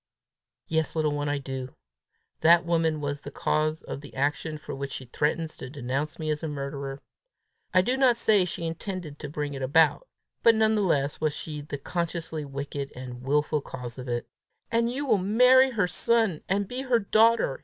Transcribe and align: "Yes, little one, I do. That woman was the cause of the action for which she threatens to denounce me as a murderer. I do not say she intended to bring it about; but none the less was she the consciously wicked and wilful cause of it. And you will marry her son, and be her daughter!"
"Yes, 0.67 0.95
little 0.95 1.11
one, 1.11 1.29
I 1.29 1.37
do. 1.37 1.75
That 2.39 2.65
woman 2.65 3.01
was 3.01 3.21
the 3.21 3.29
cause 3.29 3.83
of 3.83 4.01
the 4.01 4.15
action 4.15 4.57
for 4.57 4.73
which 4.73 4.93
she 4.93 5.05
threatens 5.05 5.55
to 5.57 5.69
denounce 5.69 6.17
me 6.17 6.31
as 6.31 6.41
a 6.41 6.47
murderer. 6.47 7.03
I 7.71 7.83
do 7.83 7.95
not 7.95 8.17
say 8.17 8.43
she 8.45 8.65
intended 8.65 9.19
to 9.19 9.29
bring 9.29 9.53
it 9.53 9.61
about; 9.61 10.07
but 10.41 10.55
none 10.55 10.73
the 10.73 10.81
less 10.81 11.21
was 11.21 11.33
she 11.35 11.61
the 11.61 11.77
consciously 11.77 12.43
wicked 12.43 12.91
and 12.95 13.21
wilful 13.21 13.61
cause 13.61 13.99
of 13.99 14.07
it. 14.07 14.27
And 14.71 14.91
you 14.91 15.05
will 15.05 15.19
marry 15.19 15.69
her 15.69 15.87
son, 15.87 16.41
and 16.49 16.67
be 16.67 16.81
her 16.81 16.97
daughter!" 16.97 17.59